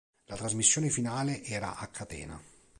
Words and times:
La 0.25 0.35
trasmissione 0.35 0.89
finale 0.89 1.43
era 1.43 1.75
a 1.77 1.85
catena. 1.85 2.43